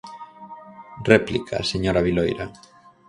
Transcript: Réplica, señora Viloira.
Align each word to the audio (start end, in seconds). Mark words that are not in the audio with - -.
Réplica, 1.11 1.57
señora 1.71 2.05
Viloira. 2.07 2.45